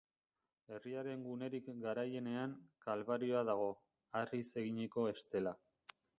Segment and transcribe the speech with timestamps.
[0.77, 2.57] Herriaren gunerik garaienean,
[2.87, 3.69] Kalbarioa dago,
[4.21, 5.57] harriz eginiko estela.